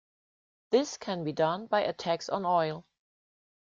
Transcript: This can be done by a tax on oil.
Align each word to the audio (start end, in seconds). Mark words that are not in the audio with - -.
This 0.71 0.97
can 0.97 1.23
be 1.23 1.31
done 1.31 1.67
by 1.67 1.81
a 1.81 1.93
tax 1.93 2.27
on 2.27 2.43
oil. 2.43 2.87